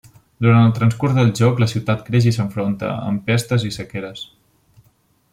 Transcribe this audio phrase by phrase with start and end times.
[0.43, 4.25] Durant el transcurs del joc, la ciutat creix i s'enfronta amb pestes i sequeres.